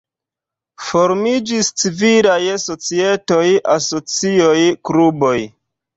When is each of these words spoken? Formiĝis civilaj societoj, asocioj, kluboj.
Formiĝis 0.85 1.69
civilaj 1.83 2.39
societoj, 2.65 3.45
asocioj, 3.75 4.57
kluboj. 4.91 5.37